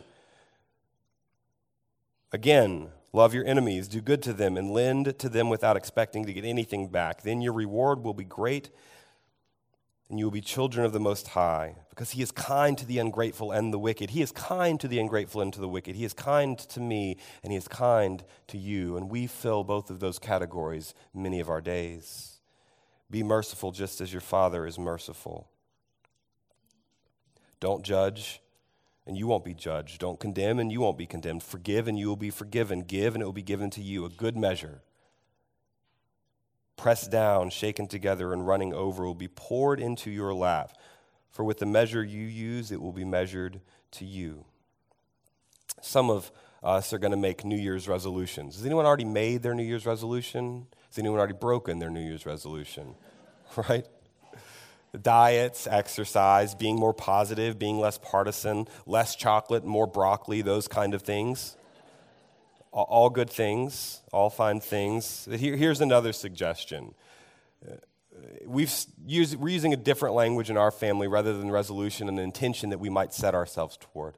Again, 2.33 2.89
love 3.19 3.35
your 3.35 3.45
enemies, 3.45 3.89
do 3.89 4.01
good 4.01 4.23
to 4.23 4.33
them, 4.33 4.57
and 4.57 4.71
lend 4.71 5.19
to 5.19 5.29
them 5.29 5.51
without 5.51 5.77
expecting 5.77 6.25
to 6.25 6.33
get 6.33 6.45
anything 6.45 6.87
back. 6.87 7.23
Then 7.23 7.41
your 7.41 7.53
reward 7.53 8.05
will 8.05 8.15
be 8.15 8.25
great, 8.25 8.71
and 10.09 10.21
you 10.21 10.25
will 10.25 10.31
be 10.31 10.41
children 10.41 10.87
of 10.87 10.93
the 10.93 11.01
Most 11.01 11.27
High, 11.27 11.75
because 11.91 12.13
He 12.13 12.23
is 12.23 12.31
kind 12.31 12.79
to 12.79 12.87
the 12.87 13.01
ungrateful 13.01 13.51
and 13.51 13.73
the 13.75 13.79
wicked. 13.79 14.11
He 14.11 14.23
is 14.23 14.31
kind 14.31 14.79
to 14.79 14.87
the 14.87 15.01
ungrateful 15.01 15.41
and 15.41 15.53
to 15.53 15.61
the 15.61 15.69
wicked. 15.69 15.97
He 15.97 16.05
is 16.05 16.13
kind 16.13 16.57
to 16.59 16.79
me, 16.79 17.17
and 17.43 17.51
He 17.53 17.59
is 17.59 17.67
kind 17.67 18.23
to 18.47 18.57
you. 18.57 18.97
And 18.97 19.11
we 19.11 19.27
fill 19.27 19.65
both 19.65 19.91
of 19.91 19.99
those 19.99 20.21
categories 20.21 20.95
many 21.13 21.41
of 21.41 21.51
our 21.51 21.61
days. 21.61 22.39
Be 23.11 23.25
merciful 23.25 23.73
just 23.73 24.01
as 24.01 24.13
your 24.13 24.21
Father 24.21 24.65
is 24.65 24.79
merciful. 24.79 25.49
Don't 27.59 27.85
judge 27.85 28.41
and 29.09 29.17
you 29.17 29.27
won't 29.27 29.45
be 29.45 29.55
judged. 29.55 29.99
Don't 29.99 30.21
condemn, 30.21 30.59
and 30.59 30.71
you 30.71 30.83
won't 30.83 30.99
be 30.99 31.07
condemned. 31.07 31.43
Forgive, 31.43 31.89
and 31.89 31.99
you 31.99 32.07
will 32.07 32.17
be 32.17 32.31
forgiven. 32.31 32.83
Give, 32.83 33.15
and 33.15 33.23
it 33.23 33.25
will 33.25 33.33
be 33.33 33.43
given 33.43 33.71
to 33.71 33.83
you. 33.83 34.05
A 34.05 34.11
good 34.11 34.37
measure. 34.37 34.83
Pressed 36.77 37.11
down, 37.11 37.51
shaken 37.51 37.89
together, 37.89 38.33
and 38.33 38.47
running 38.47 38.73
over 38.75 39.05
will 39.05 39.15
be 39.15 39.27
poured 39.27 39.81
into 39.81 40.11
your 40.11 40.35
lap. 40.35 40.75
For 41.31 41.43
with 41.43 41.59
the 41.59 41.67
measure 41.67 42.05
you 42.05 42.25
use, 42.25 42.71
it 42.71 42.81
will 42.81 42.93
be 42.93 43.05
measured 43.05 43.61
to 43.93 44.05
you. 44.05 44.45
Some 45.81 46.11
of 46.11 46.31
us 46.63 46.93
are 46.93 46.99
going 46.99 47.13
to 47.13 47.17
make 47.17 47.45
New 47.45 47.57
Year's 47.57 47.89
resolutions. 47.89 48.57
Has 48.57 48.67
anyone 48.67 48.85
already 48.85 49.05
made 49.05 49.43
their 49.43 49.55
New 49.55 49.63
Year's 49.63 49.87
resolution? 49.87 50.67
Has 50.89 50.99
anyone 50.99 51.19
already 51.19 51.35
broken 51.35 51.79
their 51.79 51.91
New 51.91 52.01
Year's 52.01 52.27
resolution? 52.27 52.95
Right? 53.57 53.87
Diets, 55.01 55.67
exercise, 55.67 56.55
being 56.55 56.77
more 56.77 56.95
positive, 56.95 57.59
being 57.59 57.79
less 57.79 57.99
partisan, 57.99 58.67
less 58.87 59.15
chocolate, 59.17 59.65
more 59.65 59.87
broccoli, 59.87 60.43
those 60.43 60.69
kind 60.69 60.95
of 60.95 61.03
things. 61.03 61.57
All 62.71 63.11
good 63.11 63.31
things, 63.31 64.03
all 64.13 64.31
fine 64.31 64.61
things. 64.61 65.27
Here, 65.31 65.57
here's 65.57 65.81
another 65.81 66.13
suggestion. 66.13 66.95
Uh, 67.67 67.77
we've 68.47 68.73
used, 69.07 69.37
we're 69.37 69.49
using 69.49 69.73
a 69.73 69.77
different 69.77 70.15
language 70.15 70.51
in 70.51 70.57
our 70.57 70.71
family 70.71 71.09
rather 71.09 71.37
than 71.37 71.51
resolution 71.51 72.09
and 72.09 72.19
intention 72.19 72.71
that 72.71 72.79
we 72.79 72.91
might 72.91 73.15
set 73.15 73.35
ourselves 73.35 73.79
toward. 73.79 74.17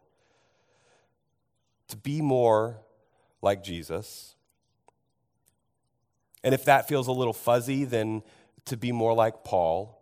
To 1.89 1.97
be 1.97 2.21
more 2.21 2.81
like 3.41 3.63
Jesus. 3.63 4.35
And 6.43 6.55
if 6.55 6.65
that 6.65 6.89
feels 6.89 7.07
a 7.07 7.13
little 7.13 7.33
fuzzy, 7.33 7.85
then 7.85 8.23
to 8.67 8.77
be 8.77 8.93
more 8.93 9.15
like 9.15 9.45
Paul 9.45 10.00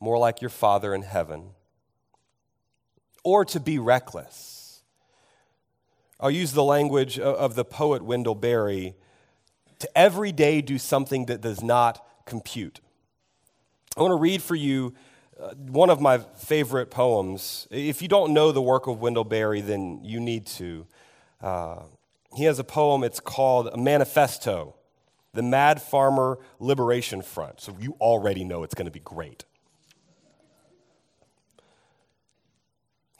more 0.00 0.18
like 0.18 0.40
your 0.40 0.50
Father 0.50 0.94
in 0.94 1.02
heaven, 1.02 1.50
or 3.22 3.44
to 3.44 3.60
be 3.60 3.78
reckless. 3.78 4.82
I'll 6.18 6.30
use 6.30 6.52
the 6.52 6.64
language 6.64 7.18
of 7.18 7.54
the 7.54 7.64
poet 7.64 8.02
Wendell 8.02 8.34
Berry 8.34 8.94
to 9.78 9.98
every 9.98 10.32
day 10.32 10.60
do 10.60 10.78
something 10.78 11.26
that 11.26 11.40
does 11.40 11.62
not 11.62 12.06
compute. 12.26 12.80
I 13.96 14.02
want 14.02 14.12
to 14.12 14.16
read 14.16 14.42
for 14.42 14.54
you 14.54 14.94
uh, 15.40 15.54
one 15.54 15.90
of 15.90 16.00
my 16.00 16.18
favorite 16.18 16.90
poems. 16.90 17.66
If 17.70 18.02
you 18.02 18.08
don't 18.08 18.32
know 18.32 18.52
the 18.52 18.62
work 18.62 18.86
of 18.86 19.00
Wendell 19.00 19.24
Berry, 19.24 19.62
then 19.62 20.00
you 20.04 20.20
need 20.20 20.46
to. 20.46 20.86
Uh, 21.40 21.82
he 22.36 22.44
has 22.44 22.58
a 22.58 22.64
poem, 22.64 23.02
it's 23.02 23.20
called 23.20 23.68
a 23.72 23.76
Manifesto, 23.76 24.76
the 25.32 25.42
Mad 25.42 25.80
Farmer 25.80 26.38
Liberation 26.58 27.22
Front. 27.22 27.60
So 27.60 27.76
you 27.80 27.96
already 28.00 28.44
know 28.44 28.62
it's 28.62 28.74
going 28.74 28.86
to 28.86 28.92
be 28.92 29.00
great. 29.00 29.44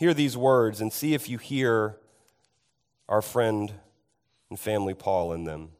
Hear 0.00 0.14
these 0.14 0.35
words 0.35 0.80
and 0.80 0.90
see 0.90 1.12
if 1.12 1.28
you 1.28 1.37
hear 1.37 1.95
our 3.07 3.21
friend 3.21 3.71
and 4.49 4.59
family 4.59 4.95
Paul 4.95 5.35
in 5.35 5.45
them. 5.45 5.73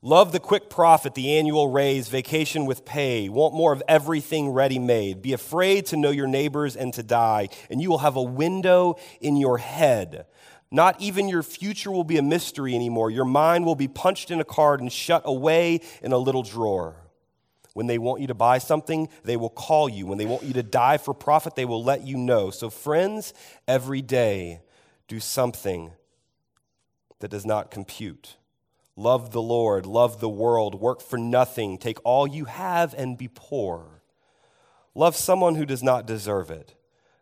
Love 0.00 0.32
the 0.32 0.40
quick 0.40 0.70
profit, 0.70 1.14
the 1.14 1.36
annual 1.36 1.68
raise, 1.68 2.08
vacation 2.08 2.64
with 2.64 2.86
pay. 2.86 3.28
Want 3.28 3.54
more 3.54 3.74
of 3.74 3.82
everything 3.86 4.48
ready 4.48 4.78
made. 4.78 5.20
Be 5.20 5.34
afraid 5.34 5.84
to 5.86 5.98
know 5.98 6.10
your 6.10 6.28
neighbors 6.28 6.76
and 6.76 6.94
to 6.94 7.02
die, 7.02 7.50
and 7.68 7.82
you 7.82 7.90
will 7.90 7.98
have 7.98 8.16
a 8.16 8.22
window 8.22 8.96
in 9.20 9.36
your 9.36 9.58
head. 9.58 10.24
Not 10.70 10.98
even 10.98 11.28
your 11.28 11.42
future 11.42 11.90
will 11.90 12.04
be 12.04 12.16
a 12.16 12.22
mystery 12.22 12.74
anymore. 12.74 13.10
Your 13.10 13.26
mind 13.26 13.66
will 13.66 13.74
be 13.74 13.88
punched 13.88 14.30
in 14.30 14.40
a 14.40 14.44
card 14.44 14.80
and 14.80 14.90
shut 14.90 15.22
away 15.26 15.80
in 16.02 16.12
a 16.12 16.18
little 16.18 16.42
drawer. 16.42 17.05
When 17.76 17.88
they 17.88 17.98
want 17.98 18.22
you 18.22 18.28
to 18.28 18.34
buy 18.34 18.56
something, 18.56 19.10
they 19.22 19.36
will 19.36 19.50
call 19.50 19.86
you. 19.86 20.06
When 20.06 20.16
they 20.16 20.24
want 20.24 20.44
you 20.44 20.54
to 20.54 20.62
die 20.62 20.96
for 20.96 21.12
profit, 21.12 21.56
they 21.56 21.66
will 21.66 21.84
let 21.84 22.06
you 22.06 22.16
know. 22.16 22.48
So, 22.48 22.70
friends, 22.70 23.34
every 23.68 24.00
day 24.00 24.62
do 25.08 25.20
something 25.20 25.90
that 27.18 27.30
does 27.30 27.44
not 27.44 27.70
compute. 27.70 28.36
Love 28.96 29.30
the 29.30 29.42
Lord, 29.42 29.84
love 29.84 30.20
the 30.20 30.28
world, 30.28 30.74
work 30.74 31.02
for 31.02 31.18
nothing, 31.18 31.76
take 31.76 31.98
all 32.02 32.26
you 32.26 32.46
have 32.46 32.94
and 32.94 33.18
be 33.18 33.28
poor. 33.28 34.00
Love 34.94 35.14
someone 35.14 35.54
who 35.54 35.66
does 35.66 35.82
not 35.82 36.06
deserve 36.06 36.50
it. 36.50 36.74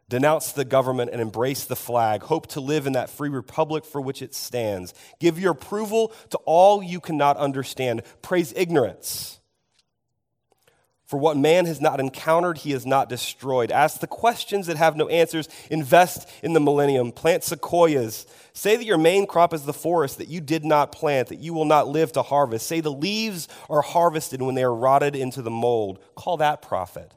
Denounce 0.08 0.52
the 0.52 0.64
government 0.64 1.10
and 1.12 1.20
embrace 1.20 1.64
the 1.64 1.74
flag. 1.74 2.22
Hope 2.22 2.46
to 2.50 2.60
live 2.60 2.86
in 2.86 2.92
that 2.92 3.10
free 3.10 3.28
republic 3.28 3.84
for 3.84 4.00
which 4.00 4.22
it 4.22 4.32
stands. 4.32 4.94
Give 5.18 5.36
your 5.36 5.50
approval 5.50 6.12
to 6.30 6.38
all 6.44 6.80
you 6.80 7.00
cannot 7.00 7.38
understand. 7.38 8.02
Praise 8.22 8.52
ignorance. 8.54 9.40
For 11.14 11.20
what 11.20 11.36
man 11.36 11.66
has 11.66 11.80
not 11.80 12.00
encountered, 12.00 12.58
he 12.58 12.72
has 12.72 12.84
not 12.84 13.08
destroyed. 13.08 13.70
Ask 13.70 14.00
the 14.00 14.08
questions 14.08 14.66
that 14.66 14.76
have 14.76 14.96
no 14.96 15.06
answers. 15.06 15.48
Invest 15.70 16.28
in 16.42 16.54
the 16.54 16.60
millennium. 16.60 17.12
Plant 17.12 17.44
sequoias. 17.44 18.26
Say 18.52 18.74
that 18.74 18.84
your 18.84 18.98
main 18.98 19.28
crop 19.28 19.54
is 19.54 19.64
the 19.64 19.72
forest 19.72 20.18
that 20.18 20.26
you 20.26 20.40
did 20.40 20.64
not 20.64 20.90
plant, 20.90 21.28
that 21.28 21.38
you 21.38 21.54
will 21.54 21.66
not 21.66 21.86
live 21.86 22.10
to 22.14 22.22
harvest. 22.22 22.66
Say 22.66 22.80
the 22.80 22.90
leaves 22.90 23.46
are 23.70 23.80
harvested 23.80 24.42
when 24.42 24.56
they 24.56 24.64
are 24.64 24.74
rotted 24.74 25.14
into 25.14 25.40
the 25.40 25.52
mold. 25.52 26.00
Call 26.16 26.36
that 26.38 26.62
profit. 26.62 27.14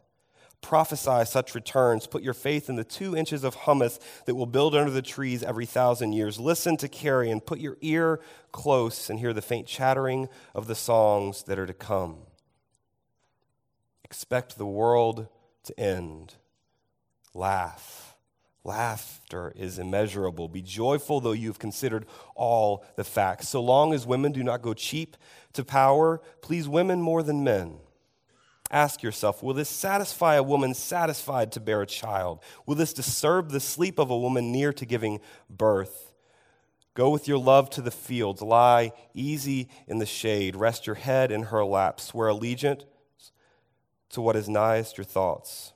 Prophesy 0.62 1.26
such 1.26 1.56
returns. 1.56 2.06
Put 2.06 2.22
your 2.22 2.36
faith 2.36 2.70
in 2.70 2.76
the 2.76 2.84
two 2.84 3.18
inches 3.18 3.44
of 3.44 3.56
humus 3.56 4.00
that 4.28 4.36
will 4.36 4.46
build 4.46 4.76
under 4.76 4.92
the 4.92 5.02
trees 5.02 5.42
every 5.42 5.66
thousand 5.66 6.14
years. 6.14 6.40
Listen 6.40 6.78
to 6.78 6.88
carrion. 6.88 7.42
Put 7.42 7.58
your 7.58 7.78
ear 7.82 8.20
close 8.52 9.10
and 9.10 9.18
hear 9.18 9.34
the 9.34 9.42
faint 9.42 9.66
chattering 9.66 10.30
of 10.54 10.68
the 10.68 10.76
songs 10.76 11.42
that 11.46 11.58
are 11.58 11.66
to 11.66 11.74
come. 11.74 12.27
Expect 14.08 14.58
the 14.58 14.66
world 14.66 15.28
to 15.64 15.78
end. 15.78 16.36
Laugh. 17.34 18.16
Laughter 18.64 19.54
is 19.58 19.80
immeasurable. 19.80 20.48
Be 20.48 20.62
joyful, 20.62 21.20
though 21.20 21.34
you 21.34 21.50
have 21.50 21.60
considered 21.60 22.06
all 22.34 22.86
the 22.96 23.04
facts. 23.04 23.50
So 23.50 23.62
long 23.62 23.94
as 23.94 24.08
women 24.08 24.32
do 24.32 24.44
not 24.44 24.62
go 24.62 24.74
cheap 24.74 25.18
to 25.54 25.66
power, 25.66 26.22
please 26.42 26.70
women 26.70 27.02
more 27.02 27.22
than 27.22 27.44
men. 27.44 27.80
Ask 28.72 29.04
yourself 29.04 29.44
Will 29.44 29.54
this 29.54 29.70
satisfy 29.70 30.36
a 30.36 30.44
woman 30.44 30.74
satisfied 30.74 31.52
to 31.54 31.60
bear 31.60 31.82
a 31.82 31.86
child? 31.86 32.40
Will 32.66 32.76
this 32.76 32.94
disturb 32.94 33.52
the 33.52 33.60
sleep 33.60 34.00
of 34.00 34.10
a 34.10 34.18
woman 34.18 34.54
near 34.54 34.72
to 34.72 34.86
giving 34.86 35.20
birth? 35.50 36.14
Go 36.94 37.10
with 37.10 37.28
your 37.28 37.40
love 37.40 37.70
to 37.72 37.82
the 37.82 37.92
fields. 37.92 38.42
Lie 38.42 38.94
easy 39.14 39.68
in 39.86 40.00
the 40.00 40.06
shade. 40.06 40.56
Rest 40.56 40.88
your 40.88 40.96
head 40.96 41.30
in 41.30 41.44
her 41.44 41.66
lap. 41.66 42.00
Swear 42.00 42.30
allegiance 42.30 42.86
to 44.10 44.22
what 44.22 44.36
is 44.36 44.48
nighest 44.48 44.98
your 44.98 45.06
thoughts. 45.06 45.74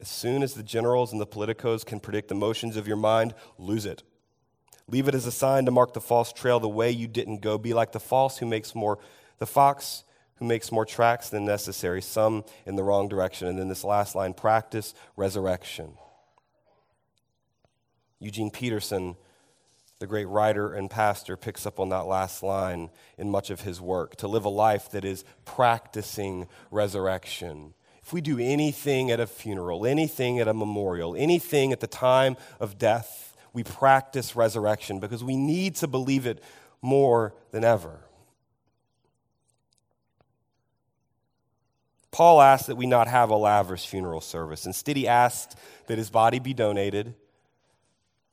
As 0.00 0.08
soon 0.08 0.42
as 0.42 0.54
the 0.54 0.62
generals 0.62 1.12
and 1.12 1.20
the 1.20 1.26
politicos 1.26 1.86
can 1.86 2.00
predict 2.00 2.28
the 2.28 2.34
motions 2.34 2.76
of 2.76 2.88
your 2.88 2.96
mind, 2.96 3.34
lose 3.58 3.86
it. 3.86 4.02
Leave 4.88 5.08
it 5.08 5.14
as 5.14 5.26
a 5.26 5.32
sign 5.32 5.64
to 5.64 5.70
mark 5.70 5.94
the 5.94 6.00
false 6.00 6.32
trail 6.32 6.58
the 6.58 6.68
way 6.68 6.90
you 6.90 7.06
didn't 7.06 7.40
go. 7.40 7.56
Be 7.56 7.72
like 7.72 7.92
the 7.92 8.00
false 8.00 8.38
who 8.38 8.46
makes 8.46 8.74
more, 8.74 8.98
the 9.38 9.46
fox 9.46 10.04
who 10.36 10.44
makes 10.44 10.72
more 10.72 10.84
tracks 10.84 11.28
than 11.28 11.44
necessary, 11.44 12.02
some 12.02 12.44
in 12.66 12.74
the 12.74 12.82
wrong 12.82 13.08
direction. 13.08 13.46
And 13.46 13.58
then 13.58 13.68
this 13.68 13.84
last 13.84 14.16
line 14.16 14.34
practice 14.34 14.92
resurrection. 15.16 15.92
Eugene 18.18 18.50
Peterson, 18.50 19.16
the 20.02 20.06
great 20.08 20.26
writer 20.26 20.74
and 20.74 20.90
pastor, 20.90 21.36
picks 21.36 21.64
up 21.64 21.78
on 21.78 21.90
that 21.90 22.06
last 22.06 22.42
line 22.42 22.90
in 23.16 23.30
much 23.30 23.50
of 23.50 23.60
his 23.60 23.80
work 23.80 24.16
to 24.16 24.26
live 24.26 24.44
a 24.44 24.48
life 24.48 24.90
that 24.90 25.04
is 25.04 25.24
practicing 25.44 26.48
resurrection. 26.72 27.72
If 28.02 28.12
we 28.12 28.20
do 28.20 28.40
anything 28.40 29.12
at 29.12 29.20
a 29.20 29.28
funeral, 29.28 29.86
anything 29.86 30.40
at 30.40 30.48
a 30.48 30.54
memorial, 30.54 31.14
anything 31.14 31.72
at 31.72 31.78
the 31.78 31.86
time 31.86 32.36
of 32.58 32.78
death, 32.78 33.36
we 33.52 33.62
practice 33.62 34.34
resurrection 34.34 34.98
because 34.98 35.22
we 35.22 35.36
need 35.36 35.76
to 35.76 35.86
believe 35.86 36.26
it 36.26 36.42
more 36.82 37.32
than 37.52 37.62
ever. 37.62 38.00
Paul 42.10 42.42
asked 42.42 42.66
that 42.66 42.76
we 42.76 42.86
not 42.86 43.06
have 43.06 43.30
a 43.30 43.36
lavish 43.36 43.86
funeral 43.86 44.20
service. 44.20 44.66
Instead, 44.66 44.96
he 44.96 45.06
asked 45.06 45.56
that 45.86 45.96
his 45.96 46.10
body 46.10 46.40
be 46.40 46.54
donated 46.54 47.14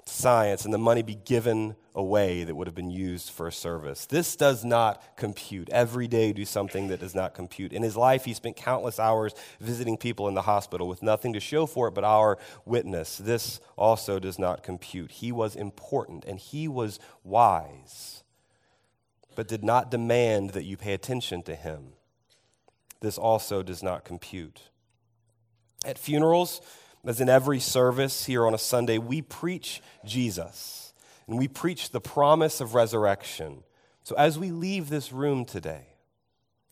science 0.10 0.66
and 0.66 0.74
the 0.74 0.78
money 0.78 1.02
be 1.02 1.16
given 1.16 1.76
away 1.96 2.44
that 2.44 2.56
would 2.56 2.68
have 2.68 2.76
been 2.76 2.90
used 2.90 3.30
for 3.30 3.48
a 3.48 3.52
service. 3.52 4.06
This 4.06 4.36
does 4.36 4.64
not 4.64 5.18
compute. 5.18 5.70
Every 5.70 6.08
day, 6.08 6.34
do 6.34 6.46
something 6.46 6.88
that 6.88 7.00
does 7.00 7.14
not 7.14 7.34
compute. 7.34 7.74
In 7.74 7.84
his 7.84 7.98
life, 7.98 8.26
he 8.26 8.34
spent 8.34 8.56
countless 8.56 9.00
hours 9.00 9.34
visiting 9.60 9.98
people 9.98 10.28
in 10.28 10.34
the 10.34 10.44
hospital 10.44 10.88
with 10.88 11.04
nothing 11.04 11.34
to 11.34 11.40
show 11.40 11.66
for 11.66 11.88
it 11.88 11.94
but 11.94 12.04
our 12.04 12.38
witness. 12.66 13.18
This 13.18 13.60
also 13.76 14.20
does 14.20 14.40
not 14.40 14.64
compute. 14.64 15.12
He 15.12 15.32
was 15.32 15.56
important 15.56 16.26
and 16.26 16.40
he 16.40 16.68
was 16.68 17.00
wise, 17.24 18.24
but 19.36 19.48
did 19.48 19.64
not 19.64 19.92
demand 19.92 20.52
that 20.52 20.66
you 20.66 20.78
pay 20.78 20.94
attention 20.94 21.44
to 21.44 21.56
him. 21.56 21.94
This 23.02 23.18
also 23.18 23.64
does 23.64 23.84
not 23.84 24.04
compute. 24.04 24.64
At 25.86 25.98
funerals, 25.98 26.62
as 27.06 27.22
in 27.22 27.30
every 27.30 27.60
service 27.60 28.26
here 28.26 28.46
on 28.46 28.54
a 28.54 28.58
Sunday, 28.58 28.98
we 28.98 29.22
preach 29.22 29.82
Jesus 30.06 30.94
and 31.28 31.38
we 31.38 31.48
preach 31.48 31.92
the 31.92 32.02
promise 32.02 32.60
of 32.60 32.74
resurrection. 32.74 33.64
So 34.04 34.16
as 34.18 34.38
we 34.40 34.52
leave 34.52 34.90
this 34.90 35.12
room 35.14 35.46
today, 35.46 35.88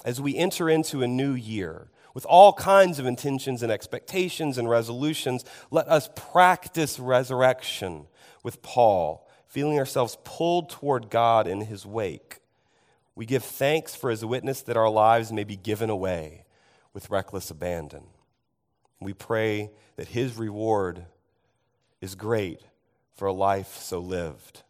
as 0.04 0.20
we 0.20 0.36
enter 0.36 0.70
into 0.70 1.02
a 1.02 1.08
new 1.08 1.34
year 1.34 1.90
with 2.14 2.26
all 2.26 2.54
kinds 2.54 2.98
of 2.98 3.06
intentions 3.06 3.62
and 3.62 3.72
expectations 3.72 4.58
and 4.58 4.70
resolutions, 4.70 5.46
let 5.70 5.88
us 5.88 6.10
practice 6.16 7.00
resurrection 7.00 8.08
with 8.44 8.62
Paul, 8.62 9.28
feeling 9.48 9.78
ourselves 9.78 10.18
pulled 10.24 10.70
toward 10.70 11.10
God 11.10 11.48
in 11.48 11.62
his 11.62 11.86
wake. 11.86 12.40
We 13.16 13.26
give 13.26 13.44
thanks 13.44 13.96
for 13.96 14.10
his 14.10 14.26
witness 14.26 14.62
that 14.64 14.78
our 14.78 14.90
lives 14.90 15.32
may 15.32 15.44
be 15.44 15.56
given 15.56 15.90
away 15.90 16.46
with 16.94 17.10
reckless 17.10 17.52
abandon. 17.52 18.04
We 19.00 19.14
pray 19.14 19.72
that 19.96 20.10
his 20.10 20.38
reward 20.38 21.06
is 22.02 22.16
great 22.16 22.62
for 23.16 23.28
a 23.28 23.34
life 23.34 23.78
so 23.78 24.00
lived. 24.00 24.64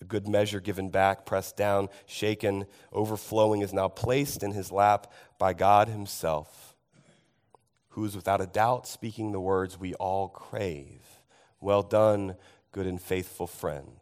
A 0.00 0.04
good 0.04 0.26
measure 0.26 0.60
given 0.60 0.90
back, 0.90 1.24
pressed 1.24 1.56
down, 1.56 1.88
shaken, 2.06 2.66
overflowing, 2.92 3.62
is 3.62 3.72
now 3.72 3.88
placed 3.88 4.42
in 4.42 4.52
his 4.52 4.72
lap 4.72 5.12
by 5.38 5.52
God 5.52 5.88
himself, 5.88 6.76
who 7.90 8.04
is 8.04 8.16
without 8.16 8.40
a 8.40 8.46
doubt 8.46 8.86
speaking 8.86 9.30
the 9.30 9.40
words 9.40 9.78
we 9.78 9.94
all 9.94 10.28
crave. 10.28 11.20
Well 11.60 11.82
done, 11.82 12.34
good 12.72 12.86
and 12.86 13.00
faithful 13.00 13.46
friend. 13.46 13.94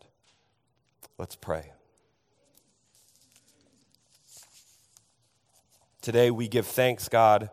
Let's 1.19 1.37
pray. 1.37 1.73
Today 6.01 6.31
we 6.31 6.49
give 6.49 6.67
thanks, 6.67 7.11
God, 7.11 7.51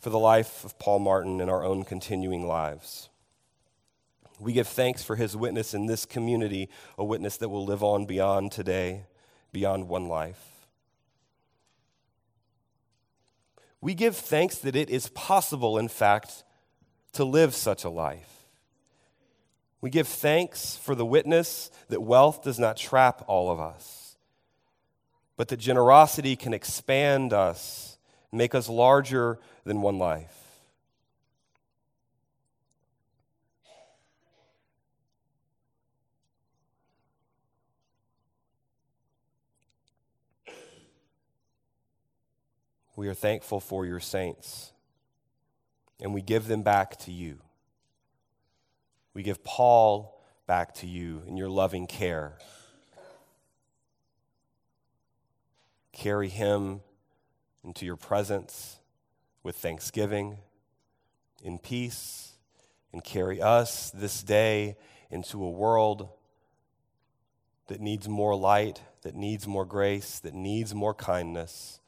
for 0.00 0.10
the 0.10 0.18
life 0.18 0.64
of 0.64 0.78
Paul 0.78 0.98
Martin 0.98 1.40
and 1.40 1.50
our 1.50 1.62
own 1.62 1.84
continuing 1.84 2.46
lives. 2.46 3.10
We 4.40 4.54
give 4.54 4.66
thanks 4.66 5.04
for 5.04 5.16
his 5.16 5.36
witness 5.36 5.74
in 5.74 5.84
this 5.86 6.06
community, 6.06 6.70
a 6.96 7.04
witness 7.04 7.36
that 7.36 7.50
will 7.50 7.66
live 7.66 7.84
on 7.84 8.06
beyond 8.06 8.52
today, 8.52 9.04
beyond 9.52 9.88
one 9.88 10.08
life. 10.08 10.66
We 13.82 13.94
give 13.94 14.16
thanks 14.16 14.56
that 14.58 14.74
it 14.74 14.88
is 14.88 15.08
possible, 15.10 15.76
in 15.76 15.88
fact, 15.88 16.44
to 17.12 17.24
live 17.24 17.54
such 17.54 17.84
a 17.84 17.90
life. 17.90 18.46
We 19.82 19.90
give 19.90 20.08
thanks 20.08 20.76
for 20.76 20.94
the 20.94 21.06
witness 21.06 21.70
that 21.88 22.00
wealth 22.00 22.42
does 22.42 22.58
not 22.58 22.76
trap 22.76 23.22
all 23.26 23.50
of 23.50 23.60
us, 23.60 24.16
but 25.36 25.48
that 25.48 25.58
generosity 25.58 26.36
can 26.36 26.54
expand 26.54 27.32
us 27.32 27.89
make 28.32 28.54
us 28.54 28.68
larger 28.68 29.38
than 29.64 29.82
one 29.82 29.98
life. 29.98 30.36
We 42.96 43.08
are 43.08 43.14
thankful 43.14 43.60
for 43.60 43.86
your 43.86 43.98
saints, 43.98 44.72
and 46.02 46.12
we 46.12 46.20
give 46.20 46.48
them 46.48 46.62
back 46.62 46.98
to 46.98 47.10
you. 47.10 47.38
We 49.14 49.22
give 49.22 49.42
Paul 49.42 50.20
back 50.46 50.74
to 50.74 50.86
you 50.86 51.22
in 51.26 51.38
your 51.38 51.48
loving 51.48 51.86
care. 51.86 52.36
Carry 55.92 56.28
him 56.28 56.82
into 57.64 57.84
your 57.84 57.96
presence 57.96 58.78
with 59.42 59.56
thanksgiving, 59.56 60.38
in 61.42 61.58
peace, 61.58 62.32
and 62.92 63.04
carry 63.04 63.40
us 63.40 63.90
this 63.90 64.22
day 64.22 64.76
into 65.10 65.42
a 65.42 65.50
world 65.50 66.08
that 67.68 67.80
needs 67.80 68.08
more 68.08 68.34
light, 68.34 68.82
that 69.02 69.14
needs 69.14 69.46
more 69.46 69.64
grace, 69.64 70.18
that 70.20 70.34
needs 70.34 70.74
more 70.74 70.94
kindness. 70.94 71.80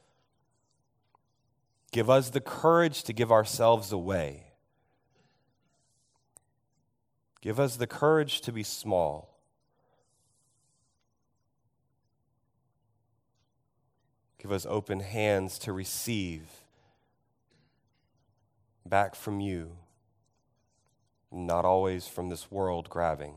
Give 1.91 2.09
us 2.09 2.31
the 2.31 2.41
courage 2.41 3.03
to 3.05 3.13
give 3.13 3.31
ourselves 3.31 3.93
away. 3.93 4.45
Give 7.41 7.59
us 7.59 7.77
the 7.77 7.89
courage 7.89 8.41
to 8.43 8.53
be 8.53 8.63
small. 8.63 9.32
Give 14.43 14.51
us 14.51 14.67
open 14.69 14.99
hands 14.99 15.57
to 15.61 15.73
receive 15.73 16.43
back 18.85 19.15
from 19.15 19.39
you, 19.39 19.77
not 21.31 21.65
always 21.65 22.09
from 22.09 22.29
this 22.29 22.51
world 22.51 22.91
grabbing. 22.91 23.35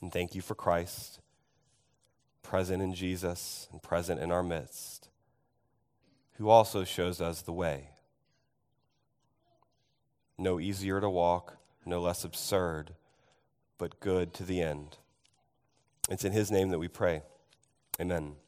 And 0.00 0.12
thank 0.12 0.36
you 0.36 0.40
for 0.40 0.54
Christ, 0.54 1.18
present 2.44 2.80
in 2.80 2.94
Jesus 2.94 3.66
and 3.72 3.82
present 3.82 4.20
in 4.20 4.30
our 4.30 4.44
midst, 4.44 5.08
who 6.34 6.48
also 6.48 6.84
shows 6.84 7.20
us 7.20 7.42
the 7.42 7.52
way. 7.52 7.88
No 10.38 10.60
easier 10.60 11.00
to 11.00 11.10
walk, 11.10 11.56
no 11.84 12.00
less 12.00 12.22
absurd, 12.22 12.94
but 13.78 13.98
good 13.98 14.32
to 14.34 14.44
the 14.44 14.62
end. 14.62 14.98
It's 16.08 16.24
in 16.24 16.30
His 16.30 16.48
name 16.48 16.68
that 16.70 16.78
we 16.78 16.86
pray. 16.86 17.22
Amen. 18.00 18.41